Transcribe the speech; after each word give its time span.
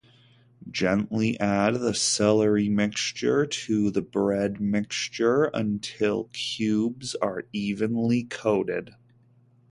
Gently 0.71 1.39
add 1.39 1.75
the 1.75 1.93
celery 1.93 2.69
mixture 2.69 3.45
to 3.45 3.91
the 3.91 4.01
bread 4.01 4.59
mixture 4.59 5.43
until 5.53 6.23
cubes 6.33 7.13
are 7.21 7.43
evenly 7.53 8.23
coated. 8.23 8.95